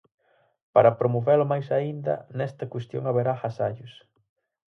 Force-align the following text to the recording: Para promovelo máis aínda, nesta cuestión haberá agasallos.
Para 0.73 0.95
promovelo 0.99 1.45
máis 1.51 1.67
aínda, 1.77 2.15
nesta 2.37 2.65
cuestión 2.73 3.03
haberá 3.05 3.31
agasallos. 3.35 3.93